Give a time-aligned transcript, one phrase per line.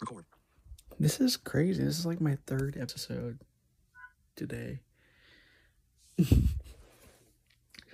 [0.00, 0.24] Record.
[0.98, 1.82] This is crazy.
[1.82, 3.40] This is like my third episode
[4.36, 4.80] today.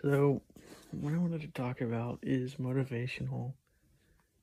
[0.02, 0.42] so,
[0.90, 3.54] what I wanted to talk about is motivational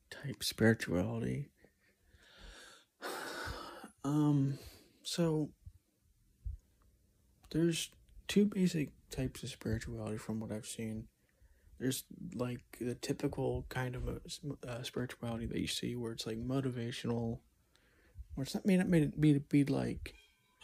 [0.10, 1.50] type spirituality.
[4.06, 4.60] Um,
[5.04, 5.52] so
[7.52, 7.90] there's
[8.28, 11.08] two basic types of spirituality from what I've seen.
[11.80, 12.04] There's
[12.36, 17.40] like the typical kind of uh, spirituality that you see where it's like motivational,
[18.36, 20.14] where it's not may not be be like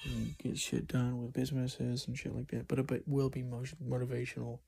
[0.03, 3.43] you know, get shit done with businesses and shit like that, but it will be
[3.43, 4.59] motivational.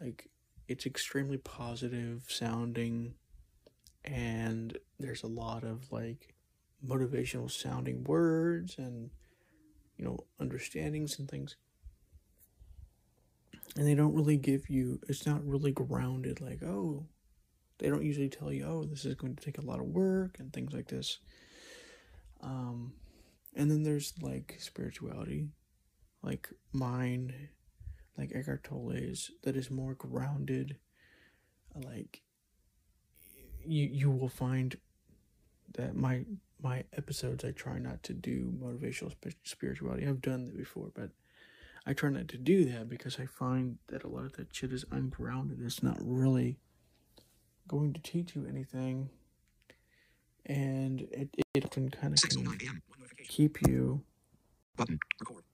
[0.00, 0.28] Like
[0.68, 3.14] it's extremely positive sounding,
[4.04, 6.34] and there's a lot of like
[6.86, 9.10] motivational sounding words and
[9.96, 11.56] you know understandings and things
[13.76, 17.04] and they don't really give you it's not really grounded like oh
[17.78, 20.36] they don't usually tell you oh this is going to take a lot of work
[20.38, 21.18] and things like this.
[22.40, 22.92] Um
[23.56, 25.48] and then there's like spirituality
[26.22, 27.48] like mine
[28.16, 30.76] like Eckhart Tolle's that is more grounded
[31.74, 32.22] like
[33.64, 34.76] you you will find
[35.74, 36.24] that my
[36.62, 40.06] my episodes I try not to do motivational spirituality.
[40.06, 41.10] I've done that before but
[41.86, 44.72] I try not to do that because I find that a lot of that shit
[44.72, 45.58] is ungrounded.
[45.62, 46.58] It's not really
[47.68, 49.10] going to teach you anything.
[50.46, 52.20] And it, it can kind of
[53.28, 54.02] keep you.
[54.76, 54.98] Button.
[55.20, 55.44] Record.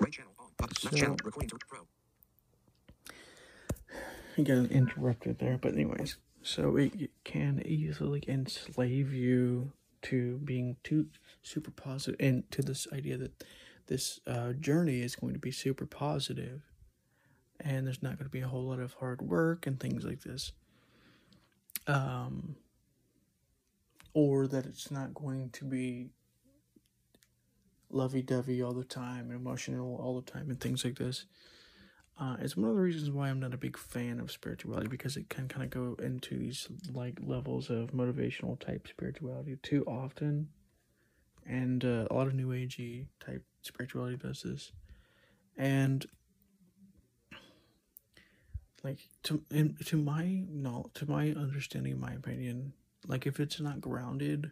[0.00, 0.48] Right channel on.
[0.56, 0.74] Button.
[0.84, 1.16] Left So- channel.
[1.24, 1.80] Recording to pro.
[4.38, 10.76] I got interrupted there, but anyways, so it, it can easily enslave you to being
[10.82, 11.06] too
[11.42, 13.44] super positive and to this idea that
[13.86, 16.62] this uh, journey is going to be super positive
[17.60, 20.22] and there's not going to be a whole lot of hard work and things like
[20.22, 20.52] this.
[21.86, 22.56] Um
[24.14, 26.10] or that it's not going to be
[27.90, 31.26] lovey-dovey all the time and emotional all the time and things like this.
[32.18, 35.16] Uh, it's one of the reasons why I'm not a big fan of spirituality because
[35.16, 40.48] it can kind of go into these like levels of motivational type spirituality too often,
[41.44, 44.72] and uh, a lot of new agey type spirituality does this,
[45.56, 46.06] and
[48.82, 52.72] like to in, to my no to my understanding, my opinion,
[53.06, 54.50] like if it's not grounded,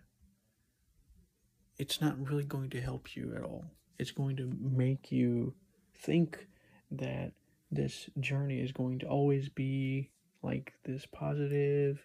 [1.79, 3.65] it's not really going to help you at all.
[3.99, 5.55] It's going to make you
[5.95, 6.47] think
[6.91, 7.33] that
[7.71, 10.11] this journey is going to always be
[10.43, 12.05] like this positive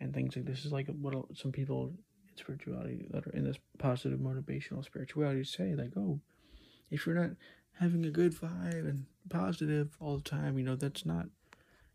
[0.00, 1.92] and things like this is like what some people
[2.28, 6.20] in spirituality that are in this positive motivational spirituality say like oh
[6.90, 7.30] if you're not
[7.78, 11.26] having a good vibe and positive all the time you know that's not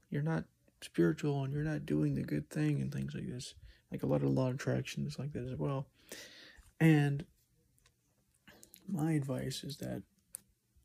[0.10, 0.46] you're not
[0.82, 3.56] spiritual and you're not doing the good thing and things like this
[3.92, 5.88] like a lot of law of attraction is like that as well
[6.80, 7.26] and
[8.88, 10.04] my advice is that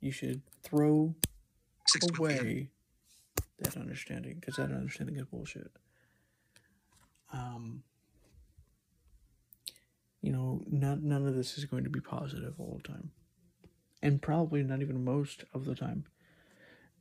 [0.00, 1.14] you should throw
[1.88, 2.18] 6 PM.
[2.18, 2.70] away
[3.58, 5.70] that understanding because that understanding is bullshit.
[7.32, 7.82] Um,
[10.22, 13.10] you know, none none of this is going to be positive all the time,
[14.02, 16.04] and probably not even most of the time.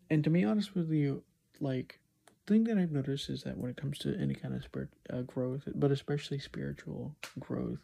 [0.09, 1.23] And to be honest with you,
[1.59, 1.99] like
[2.45, 5.21] thing that I've noticed is that when it comes to any kind of spirit uh,
[5.21, 7.79] growth, but especially spiritual growth,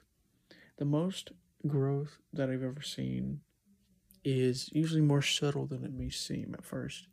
[0.78, 1.32] the most
[1.68, 3.42] growth that I've ever seen
[4.24, 7.08] is usually more subtle than it may seem at first.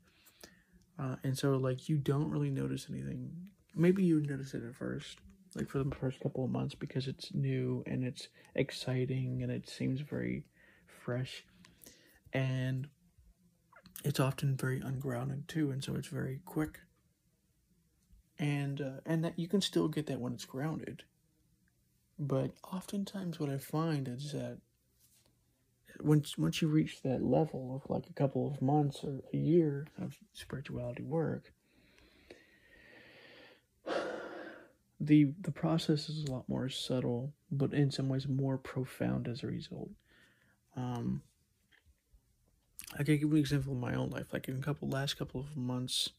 [0.99, 3.31] Uh, and so, like, you don't really notice anything.
[3.75, 5.19] Maybe you notice it at first,
[5.57, 9.69] like for the first couple of months, because it's new and it's exciting and it
[9.69, 10.45] seems very
[11.05, 11.45] fresh.
[12.33, 12.89] And
[14.05, 16.81] it's often very ungrounded too, and so it's very quick.
[18.39, 21.03] And uh, and that you can still get that when it's grounded.
[22.19, 24.59] But oftentimes, what I find is that
[26.03, 29.89] once once you reach that level of like a couple of months or a year
[30.01, 31.53] of spirituality work
[35.01, 39.43] the the process is a lot more subtle but in some ways more profound as
[39.43, 39.91] a result
[40.77, 41.23] um
[42.99, 44.33] i can give an example of my own life.
[44.33, 46.11] Like in a couple last couple of months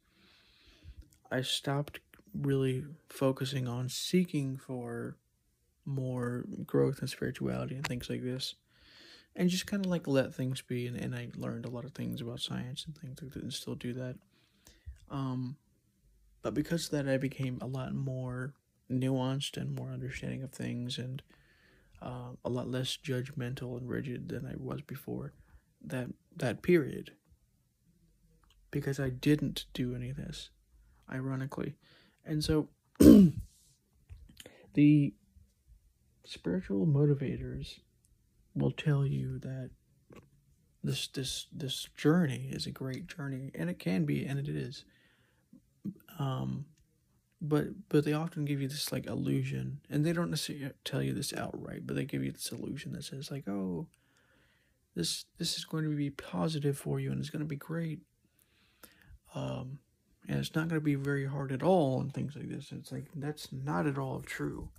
[1.32, 2.00] i stopped
[2.34, 5.18] really focusing on seeking for
[5.86, 8.56] more growth and spirituality and things like this
[9.36, 11.94] and just kind of like let things be and, and i learned a lot of
[11.94, 14.16] things about science and things like that and still do that.
[15.10, 15.58] Um
[16.42, 18.54] but because of that i became a lot more
[18.90, 21.22] nuanced and more understanding of things and
[22.02, 25.34] uh, a lot less judgmental and rigid than i was before
[25.86, 27.12] that that period.
[28.70, 30.50] Because i didn't do any of this
[31.12, 31.76] ironically.
[32.26, 32.70] And so
[34.74, 35.14] the
[36.24, 37.80] spiritual motivators
[38.56, 39.72] will tell you that
[40.84, 44.86] this this this journey is a great journey and it can be and it is.
[46.18, 46.66] Um
[47.42, 51.14] but but they often give you this like illusion and they don't necessarily tell you
[51.14, 53.88] this outright but they give you this illusion that says like oh
[54.96, 58.00] this this is going to be positive for you and it's going to be great.
[59.34, 59.80] Um
[60.28, 62.72] and it's not going to be very hard at all and things like this.
[62.72, 64.70] It's like that's not at all true.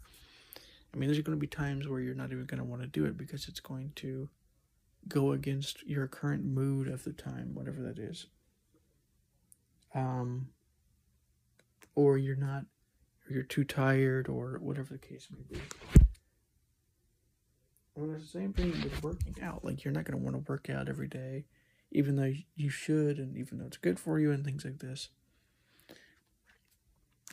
[0.94, 2.88] I mean there's going to be times where you're not even going to want to
[2.88, 4.28] do it because it's going to
[5.08, 8.26] go against your current mood of the time whatever that is.
[9.94, 10.48] Um
[11.94, 12.64] or you're not
[13.26, 15.62] or you're too tired or whatever the case may be
[17.96, 19.64] and it's the same thing with working out.
[19.64, 21.44] Like you're not going to want to work out every day
[21.94, 25.10] even though you should and even though it's good for you and things like this.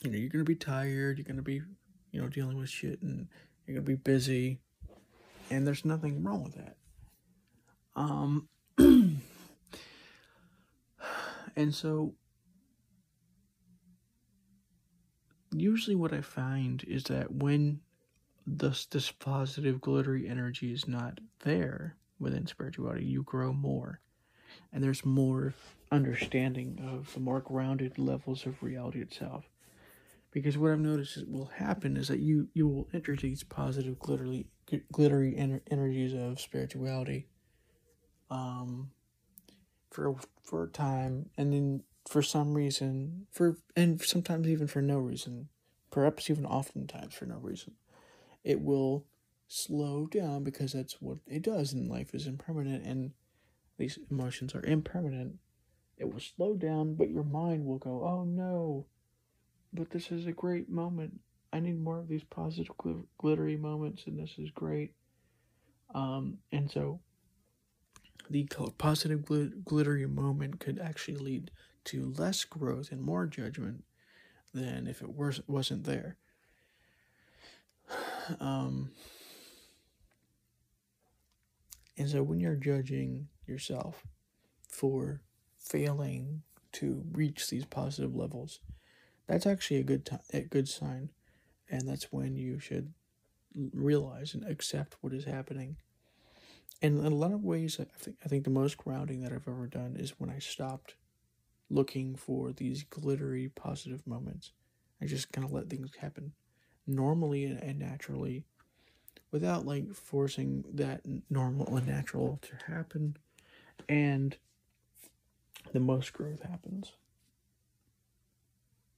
[0.01, 1.61] You know you're going to be tired you're going to be
[2.11, 3.27] you know dealing with shit and
[3.65, 4.59] you're going to be busy
[5.49, 6.75] and there's nothing wrong with that.
[7.95, 8.47] Um
[11.55, 12.13] and so
[15.51, 17.81] usually what I find is that when
[18.57, 24.01] this this positive glittery energy is not there within spirituality, you grow more.
[24.73, 25.53] And there's more
[25.91, 29.45] understanding of the more grounded levels of reality itself.
[30.31, 34.47] Because what I've noticed will happen is that you you will enter these positive glittery
[34.91, 37.27] glittery ener- energies of spirituality
[38.29, 38.91] um
[39.89, 44.99] for for a time and then for some reason for and sometimes even for no
[44.99, 45.49] reason
[45.89, 47.73] perhaps even oftentimes for no reason
[48.43, 49.05] it will
[49.47, 53.11] slow down because that's what it does in life is impermanent and
[53.77, 55.35] these emotions are impermanent.
[55.97, 58.85] It will slow down but your mind will go oh no
[59.73, 61.19] but this is a great moment.
[61.53, 64.93] I need more of these positive gl- glittery moments and this is great.
[65.93, 66.99] Um and so
[68.29, 68.47] the
[68.77, 71.51] positive gl- glittery moment could actually lead
[71.85, 73.83] to less growth and more judgment
[74.53, 76.17] than if it was, wasn't there.
[78.39, 78.91] Um,
[81.97, 84.03] and so when you're judging yourself
[84.67, 85.21] for
[85.57, 86.43] failing
[86.73, 88.59] to reach these positive levels,
[89.27, 91.09] that's actually a good time, a good sign,
[91.69, 92.93] and that's when you should
[93.73, 95.77] realize and accept what is happening.
[96.81, 99.47] And in a lot of ways, I think I think the most grounding that I've
[99.47, 100.95] ever done is when I stopped
[101.69, 104.51] looking for these glittery positive moments.
[105.01, 106.33] I just kind of let things happen
[106.89, 108.43] normally and naturally
[109.31, 113.15] without like forcing that normal and natural to happen.
[113.87, 114.35] And
[115.71, 116.91] the most growth happens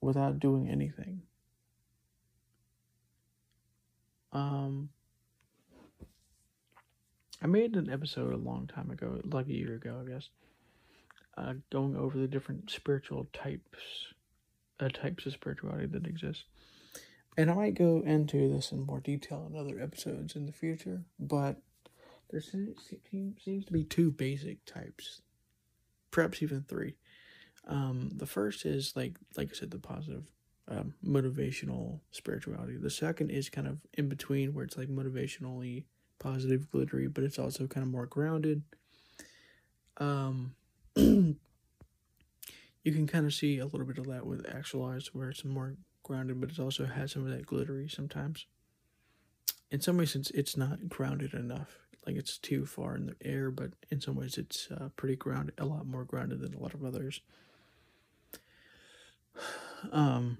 [0.00, 1.22] without doing anything.
[4.32, 4.88] Um,
[7.42, 10.28] I made an episode a long time ago, like a year ago, I guess,
[11.36, 14.14] uh, going over the different spiritual types,
[14.80, 16.44] uh, types of spirituality that exist.
[17.36, 21.02] And I might go into this in more detail in other episodes in the future,
[21.18, 21.56] but
[22.30, 25.22] there seems, to be two basic types,
[26.10, 26.94] perhaps even three.
[27.66, 30.24] Um, the first is like, like I said, the positive,
[30.68, 32.76] um, motivational spirituality.
[32.76, 35.84] The second is kind of in between, where it's like motivationally
[36.18, 38.62] positive, glittery, but it's also kind of more grounded.
[39.98, 40.54] Um,
[40.96, 41.36] you
[42.84, 46.40] can kind of see a little bit of that with actualized, where it's more grounded,
[46.40, 48.46] but it also has some of that glittery sometimes.
[49.70, 51.78] In some ways, it's it's not grounded enough.
[52.06, 55.54] Like it's too far in the air, but in some ways, it's uh, pretty grounded,
[55.58, 57.20] a lot more grounded than a lot of others.
[59.90, 60.38] Um,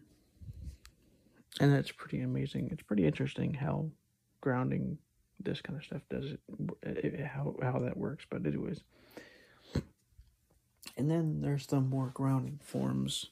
[1.59, 2.69] and that's pretty amazing.
[2.71, 3.91] It's pretty interesting how
[4.41, 4.99] grounding
[5.41, 6.41] this kind of stuff does it,
[6.85, 8.25] it how how that works.
[8.31, 8.83] But anyways,
[10.97, 13.27] and then there's the more grounded forms,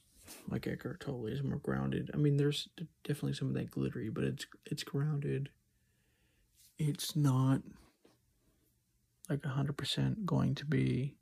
[0.49, 2.11] like Eckhart Tolle is more grounded.
[2.13, 2.67] I mean, there's
[3.03, 5.49] definitely some of that glittery, but it's it's grounded.
[6.77, 7.61] It's not
[9.29, 11.15] like hundred percent going to be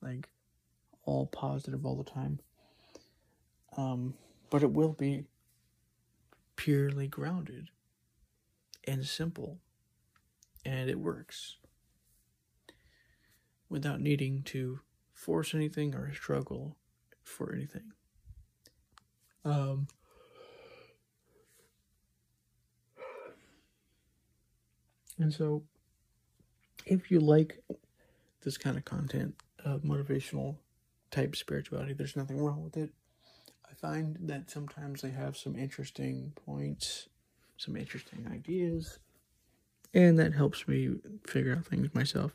[0.00, 0.28] like
[1.04, 2.40] all positive all the time.
[3.76, 4.14] Um,
[4.50, 5.24] but it will be
[6.56, 7.68] purely grounded
[8.84, 9.58] and simple,
[10.64, 11.56] and it works
[13.68, 14.80] without needing to
[15.12, 16.76] force anything or struggle
[17.22, 17.92] for anything.
[19.46, 19.86] Um,
[25.18, 25.62] and so,
[26.84, 27.62] if you like
[28.42, 30.56] this kind of content, uh, motivational
[31.12, 32.90] type spirituality, there's nothing wrong with it.
[33.70, 37.08] I find that sometimes they have some interesting points,
[37.56, 38.98] some interesting ideas,
[39.94, 42.32] and that helps me figure out things myself.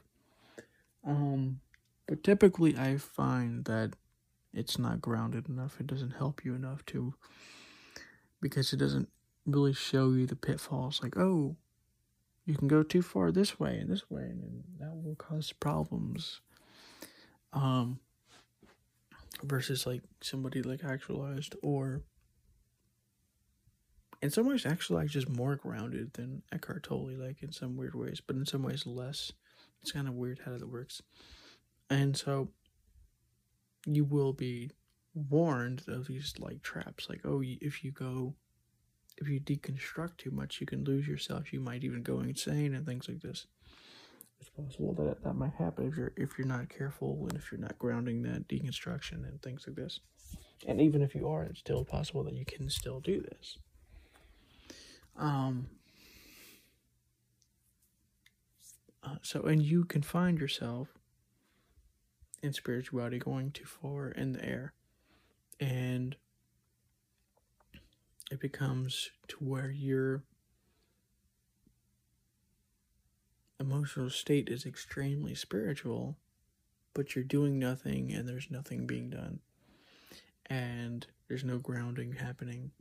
[1.05, 1.59] Um,
[2.07, 3.95] but typically, I find that
[4.53, 5.79] it's not grounded enough.
[5.79, 7.13] It doesn't help you enough to,
[8.41, 9.09] because it doesn't
[9.45, 11.01] really show you the pitfalls.
[11.01, 11.55] Like, oh,
[12.45, 16.41] you can go too far this way and this way, and that will cause problems.
[17.53, 17.99] Um,
[19.43, 22.01] versus like somebody like actualized or
[24.21, 28.21] in some ways actualized is more grounded than Eckhart Tolle, like in some weird ways,
[28.25, 29.31] but in some ways less.
[29.81, 31.01] It's kind of weird how that works.
[31.89, 32.49] And so
[33.85, 34.71] you will be
[35.13, 37.09] warned of these like traps.
[37.09, 38.35] Like oh if you go
[39.17, 41.51] if you deconstruct too much you can lose yourself.
[41.53, 43.47] You might even go insane and things like this.
[44.39, 47.61] It's possible that that might happen if you're if you're not careful and if you're
[47.61, 49.99] not grounding that deconstruction and things like this.
[50.67, 53.57] And even if you are it's still possible that you can still do this.
[55.17, 55.67] Um
[59.03, 60.89] uh, so and you can find yourself
[62.41, 64.73] in spirituality going too far in the air.
[65.59, 66.15] And
[68.31, 70.23] it becomes to where your
[73.59, 76.17] emotional state is extremely spiritual
[76.93, 79.39] but you're doing nothing and there's nothing being done.
[80.47, 82.71] And there's no grounding happening.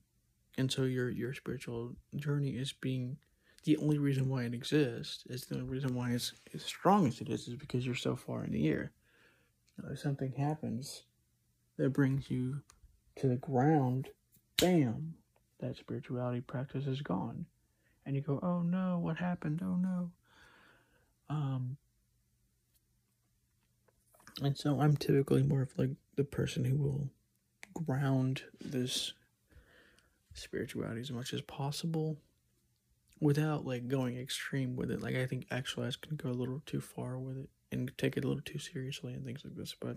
[0.58, 3.18] And so your your spiritual journey is being
[3.64, 7.20] the only reason why it exists is the only reason why it's as strong as
[7.20, 8.90] it is is because you're so far in the air
[9.90, 11.02] if something happens
[11.76, 12.60] that brings you
[13.16, 14.08] to the ground,
[14.60, 15.14] bam,
[15.60, 17.46] that spirituality practice is gone.
[18.04, 19.60] And you go, oh no, what happened?
[19.62, 20.10] Oh no.
[21.28, 21.76] Um,
[24.42, 27.08] and so I'm typically more of like the person who will
[27.74, 29.12] ground this
[30.34, 32.16] spirituality as much as possible
[33.20, 35.02] without like going extreme with it.
[35.02, 38.24] Like I think actualize can go a little too far with it and take it
[38.24, 39.74] a little too seriously and things like this.
[39.78, 39.96] But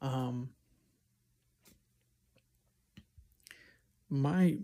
[0.00, 0.50] um,
[4.08, 4.58] my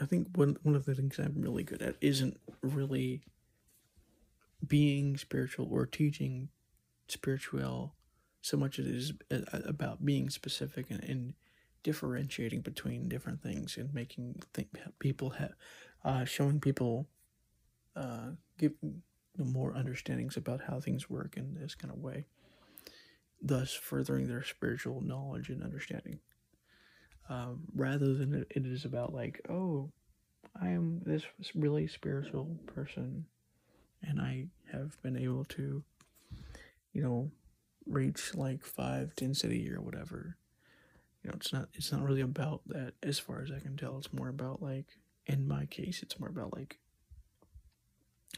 [0.00, 3.22] I think one one of the things I'm really good at isn't really
[4.66, 6.48] being spiritual or teaching
[7.08, 7.94] spiritual
[8.42, 11.34] so much as it is uh, about being specific and, and
[11.82, 15.52] differentiating between different things and making think people have
[16.04, 17.08] uh, showing people
[17.94, 18.72] uh, give
[19.44, 22.26] more understandings about how things work in this kind of way,
[23.42, 26.20] thus furthering their spiritual knowledge and understanding.
[27.28, 29.90] Um, rather than it, is about like, oh,
[30.60, 31.24] I am this
[31.54, 33.26] really spiritual person,
[34.02, 35.82] and I have been able to,
[36.92, 37.30] you know,
[37.84, 40.36] reach like five density or whatever.
[41.22, 43.98] You know, it's not it's not really about that as far as I can tell.
[43.98, 46.78] It's more about like in my case, it's more about like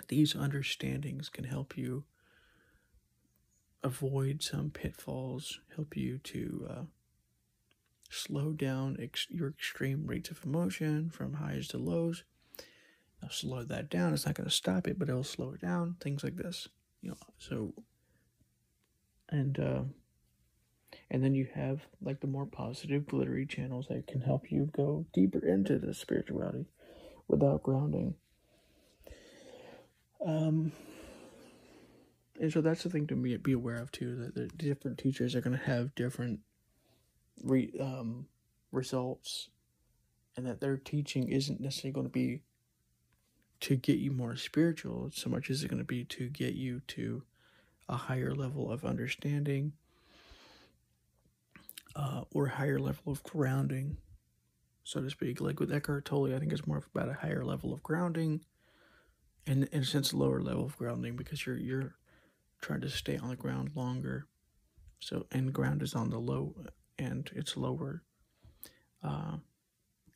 [0.09, 2.04] these understandings can help you
[3.83, 6.83] avoid some pitfalls, help you to uh,
[8.11, 12.25] slow down ex- your extreme rates of emotion from highs to lows.
[13.30, 14.14] Slow that down.
[14.14, 15.97] It's not going to stop it, but it'll slow it down.
[16.00, 16.68] Things like this,
[17.02, 17.16] you know.
[17.37, 17.75] So,
[19.28, 19.83] and uh,
[21.11, 25.04] and then you have like the more positive, glittery channels that can help you go
[25.12, 26.66] deeper into the spirituality
[27.26, 28.14] without grounding.
[30.25, 30.73] Um,
[32.41, 34.17] and so that's the thing to be be aware of too.
[34.17, 36.41] That the different teachers are going to have different
[37.43, 38.27] re, um,
[38.73, 39.49] results,
[40.37, 42.43] and that their teaching isn't necessarily going to be
[43.61, 46.81] to get you more spiritual so much as it's going to be to get you
[46.87, 47.23] to
[47.89, 49.73] a higher level of understanding
[51.97, 53.97] uh, or higher level of grounding,
[54.85, 55.41] so to speak.
[55.41, 58.43] Like with Eckhart Tolle, I think it's more about a higher level of grounding
[59.49, 61.95] in in a sense lower level of grounding because you're you're
[62.61, 64.26] trying to stay on the ground longer.
[65.00, 66.55] So and ground is on the low
[66.99, 68.02] end, it's lower.
[69.02, 69.38] Uh,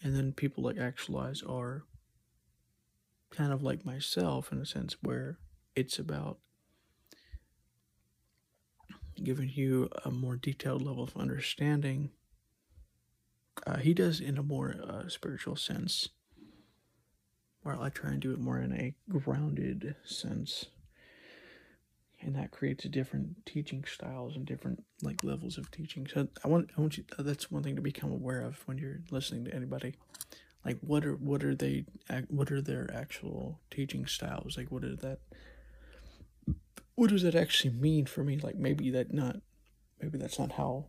[0.03, 1.85] and then people like actualize are
[3.31, 5.39] kind of like myself in a sense where
[5.75, 6.39] it's about
[9.23, 12.11] giving you a more detailed level of understanding.
[13.67, 16.09] Uh, he does in a more uh, spiritual sense
[17.63, 20.67] while I try and do it more in a grounded sense.
[22.21, 26.07] And that creates different teaching styles and different like levels of teaching.
[26.07, 29.01] So I want I want you that's one thing to become aware of when you're
[29.11, 29.95] listening to anybody.
[30.65, 31.85] Like what are what are they
[32.29, 34.57] what are their actual teaching styles?
[34.57, 35.19] Like what is that
[36.95, 38.39] what does that actually mean for me?
[38.39, 39.41] Like maybe that not
[40.01, 40.87] maybe that's not how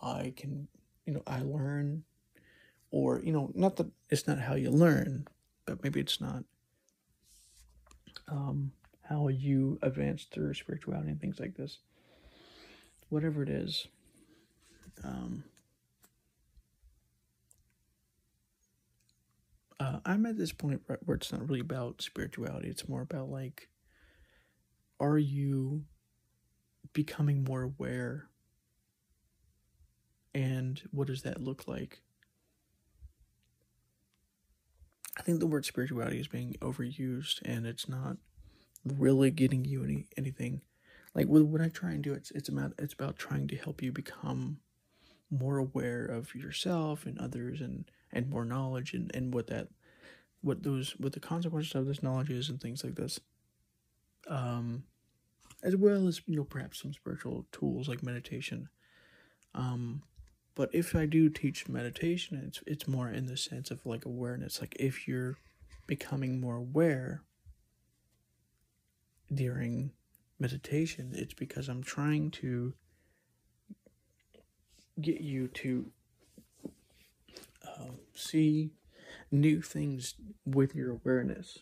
[0.00, 0.68] I can
[1.04, 2.04] you know I learn
[2.92, 5.26] or you know not that it's not how you learn
[5.66, 6.44] but maybe it's not
[8.28, 11.78] um, how you advance through spirituality and things like this.
[13.08, 13.86] Whatever it is.
[15.04, 15.44] Um,
[19.78, 22.68] uh, I'm at this point where it's not really about spirituality.
[22.68, 23.68] It's more about like,
[25.00, 25.84] are you
[26.92, 28.28] becoming more aware?
[30.34, 32.00] And what does that look like?
[35.16, 38.16] I think the word spirituality is being overused and it's not
[38.84, 40.62] really getting you any anything.
[41.14, 43.82] Like with what I try and do, it's it's about it's about trying to help
[43.82, 44.58] you become
[45.30, 49.68] more aware of yourself and others and and more knowledge and, and what that
[50.40, 53.20] what those what the consequences of this knowledge is and things like this.
[54.28, 54.84] Um
[55.62, 58.68] as well as you know perhaps some spiritual tools like meditation.
[59.54, 60.02] Um
[60.54, 64.60] but if I do teach meditation, it's it's more in the sense of like awareness.
[64.60, 65.38] Like if you're
[65.86, 67.22] becoming more aware
[69.32, 69.92] during
[70.38, 72.74] meditation, it's because I'm trying to
[75.00, 75.90] get you to
[77.66, 78.72] uh, see
[79.30, 81.60] new things with your awareness.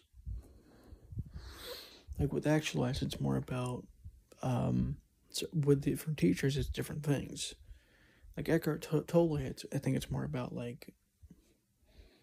[2.18, 3.86] Like with actualize, it's more about
[4.42, 4.96] um,
[5.30, 7.54] so with different teachers, it's different things
[8.36, 10.94] like Eckhart Tolle, it's, I think it's more about like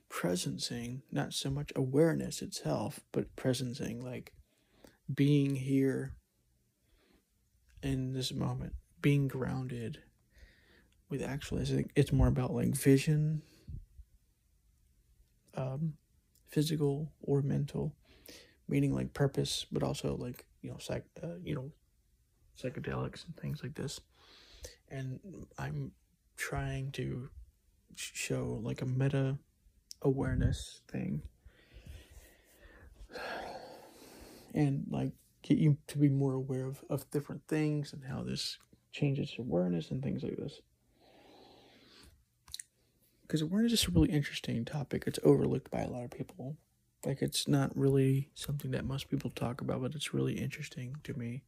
[0.10, 4.34] presencing, not so much awareness itself, but presencing, like
[5.14, 6.16] being here
[7.84, 10.00] in this moment, being grounded.
[11.10, 13.42] With actually, it's more about like vision,
[15.56, 15.94] um,
[16.50, 17.94] physical or mental,
[18.68, 21.72] meaning like purpose, but also like you know, psych, uh, you know,
[22.62, 24.02] psychedelics and things like this
[24.90, 25.20] and
[25.58, 25.92] I'm
[26.36, 27.30] trying to
[27.96, 29.38] show like a meta
[30.02, 31.22] awareness thing.
[34.54, 35.12] And like
[35.44, 38.58] get you to be more aware of, of different things and how this
[38.92, 40.62] changes awareness and things like this.
[43.22, 45.04] Because awareness is a really interesting topic.
[45.06, 46.56] It's overlooked by a lot of people.
[47.06, 51.14] Like it's not really something that most people talk about but it's really interesting to
[51.14, 51.44] me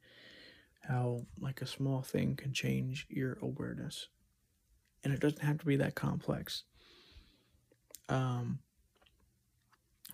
[0.82, 4.08] how like a small thing can change your awareness
[5.04, 6.64] and it doesn't have to be that complex
[8.10, 8.60] um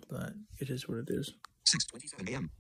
[0.10, 1.34] but it is what it is
[1.68, 2.52] 6:27 a.m.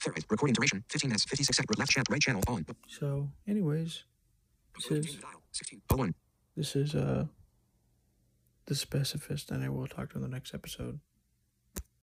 [0.00, 0.24] Fairlight.
[0.30, 1.78] Recording duration 15 minutes 56 seconds.
[1.78, 2.06] Left channel.
[2.10, 2.64] Right channel on.
[2.88, 4.04] so anyways
[4.76, 5.82] this is dial 16.
[5.94, 6.14] One.
[6.56, 7.26] this is uh
[8.66, 11.00] the specifist and i will talk to in the next episode